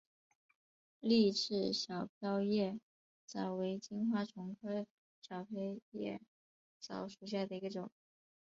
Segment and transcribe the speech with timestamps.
[1.01, 2.79] 丽翅小瓢叶
[3.27, 4.87] 蚤为金花虫科
[5.21, 6.19] 小瓢叶
[6.79, 7.91] 蚤属下的一个种。